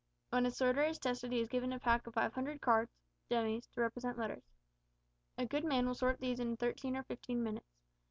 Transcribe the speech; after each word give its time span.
When 0.31 0.47
a 0.47 0.51
sorter 0.51 0.81
is 0.81 0.97
tested 0.97 1.31
he 1.31 1.39
is 1.41 1.47
given 1.47 1.71
a 1.71 1.79
pack 1.79 2.07
of 2.07 2.15
five 2.15 2.33
hundred 2.33 2.59
cards 2.59 2.91
dummies 3.29 3.67
to 3.67 3.81
represent 3.81 4.17
letters. 4.17 4.49
A 5.37 5.45
good 5.45 5.63
man 5.63 5.85
will 5.85 5.93
sort 5.93 6.19
these 6.19 6.39
in 6.39 6.57
thirteen 6.57 6.97
or 6.97 7.03
fifteen 7.03 7.43
minutes. 7.43 7.77